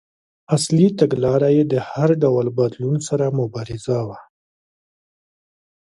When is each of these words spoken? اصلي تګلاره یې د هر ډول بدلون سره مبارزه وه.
اصلي 0.55 0.87
تګلاره 0.99 1.49
یې 1.55 1.63
د 1.73 1.75
هر 1.89 2.09
ډول 2.23 2.45
بدلون 2.59 2.95
سره 3.07 3.25
مبارزه 3.39 3.99
وه. 4.07 4.19